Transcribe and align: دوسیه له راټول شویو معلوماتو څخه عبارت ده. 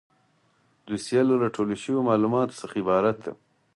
دوسیه 0.87 1.21
له 1.27 1.33
راټول 1.43 1.67
شویو 1.83 2.05
معلوماتو 2.07 2.59
څخه 2.61 2.75
عبارت 2.81 3.17
ده. 3.25 3.31